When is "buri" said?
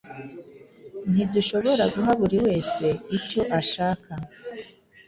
2.21-2.37